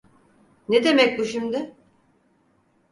[0.69, 1.75] Ne demek bu şimdi?